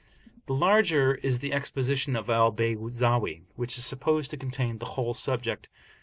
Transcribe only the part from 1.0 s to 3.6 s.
is the Exposition of Al Bayzawi,